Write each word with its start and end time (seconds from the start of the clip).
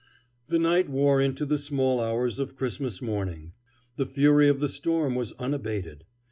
The 0.47 0.57
night 0.57 0.89
wore 0.89 1.21
into 1.21 1.45
the 1.45 1.59
small 1.59 1.99
hours 1.99 2.39
of 2.39 2.55
Christmas 2.55 3.03
morning. 3.03 3.51
The 3.97 4.07
fury 4.07 4.47
of 4.47 4.59
the 4.59 4.67
storm 4.67 5.13
was 5.13 5.33
unabated. 5.33 6.05